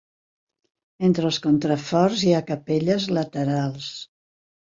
[1.09, 3.93] Entre els contraforts hi ha capelles laterals.